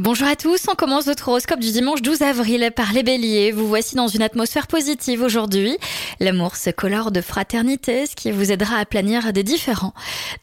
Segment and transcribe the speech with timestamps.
[0.00, 3.50] Bonjour à tous, on commence votre horoscope du dimanche 12 avril par les béliers.
[3.50, 5.76] Vous voici dans une atmosphère positive aujourd'hui.
[6.20, 9.94] L'amour se colore de fraternité, ce qui vous aidera à planir des différends.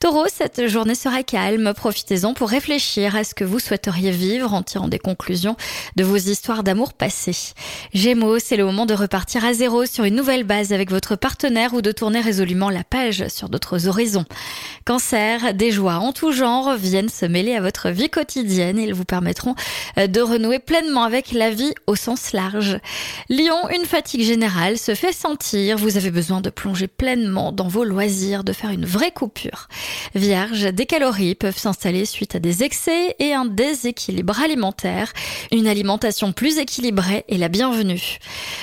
[0.02, 4.62] Taureau, cette journée sera calme, profitez-en pour réfléchir à ce que vous souhaiteriez vivre en
[4.62, 5.56] tirant des conclusions
[5.96, 7.54] de vos histoires d'amour passées.
[7.94, 11.74] Gémeaux, c'est le moment de repartir à zéro sur une nouvelle base avec votre partenaire
[11.74, 14.26] ou de tourner résolument la page sur d'autres horizons.
[14.84, 19.06] Cancer, des joies en tout genre viennent se mêler à votre vie quotidienne, ils vous
[19.06, 19.45] permettront
[19.98, 22.80] euh, de renouer pleinement avec la vie au sens large.
[23.30, 25.78] Lyon, une fatigue générale se fait sentir.
[25.78, 29.68] Vous avez besoin de plonger pleinement dans vos loisirs, de faire une vraie coupure.
[30.16, 35.14] Vierge, des calories peuvent s'installer suite à des excès et un déséquilibre alimentaire.
[35.52, 38.18] Une alimentation plus équilibrée est la bienvenue.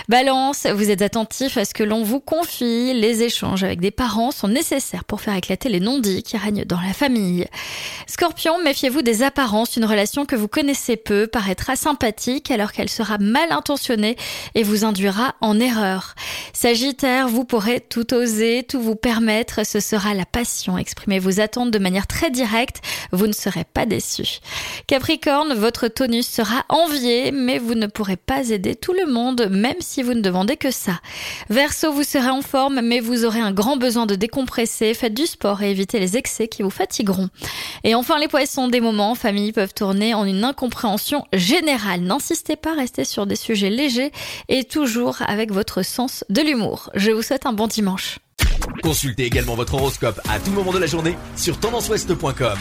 [0.09, 2.92] Balance, vous êtes attentif à ce que l'on vous confie.
[2.95, 6.80] Les échanges avec des parents sont nécessaires pour faire éclater les non-dits qui règnent dans
[6.80, 7.46] la famille.
[8.07, 9.76] Scorpion, méfiez-vous des apparences.
[9.76, 14.16] Une relation que vous connaissez connaissez peu paraîtra sympathique alors qu'elle sera mal intentionnée
[14.54, 16.14] et vous induira en erreur.
[16.54, 20.79] Sagittaire, vous pourrez tout oser, tout vous permettre, ce sera la passion.
[20.79, 24.38] Exprimez vos attentes de manière très directe, vous ne serez pas déçu.
[24.87, 29.80] Capricorne, votre tonus sera envié, mais vous ne pourrez pas aider tout le monde, même
[29.80, 31.01] si vous ne demandez que ça.
[31.51, 35.26] Verseau, vous serez en forme, mais vous aurez un grand besoin de décompresser, faites du
[35.26, 37.29] sport et évitez les excès qui vous fatigueront.
[37.84, 42.00] Et enfin, les poissons, des moments en famille peuvent tourner en une compréhension générale.
[42.00, 44.12] N'insistez pas, restez sur des sujets légers
[44.48, 46.90] et toujours avec votre sens de l'humour.
[46.95, 48.18] Je vous souhaite un bon dimanche.
[48.82, 52.58] Consultez également votre horoscope à tout moment de la journée sur tendanceouest.com.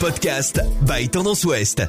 [0.00, 1.82] Podcast by Tendance Ouest.